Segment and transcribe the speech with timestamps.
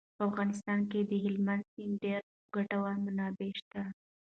[0.17, 3.81] په افغانستان کې د هلمند سیند ډېرې ګټورې منابع شته.